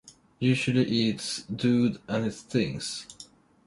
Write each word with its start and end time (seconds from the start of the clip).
Usually 0.39 0.85
eats 0.85 1.43
Dood 1.43 2.01
and 2.07 2.25
his 2.25 2.41
things. 2.41 3.05